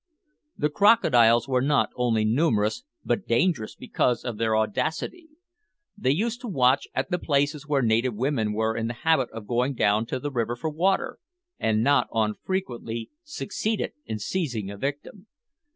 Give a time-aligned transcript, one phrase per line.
[0.57, 5.27] The crocodiles were not only numerous but dangerous because of their audacity.
[5.95, 9.45] They used to watch at the places where native women were in the habit of
[9.45, 11.19] going down to the river for water,
[11.59, 15.27] and not unfrequently succeeded in seizing a victim.